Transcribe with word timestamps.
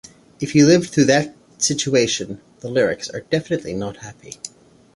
If 0.39 0.55
you 0.55 0.65
lived 0.65 0.89
through 0.89 1.03
that 1.03 1.35
situation, 1.59 2.41
the 2.61 2.69
lyrics 2.71 3.07
are 3.11 3.19
definitely 3.21 3.75
not 3.75 3.97
happy. 3.97 4.39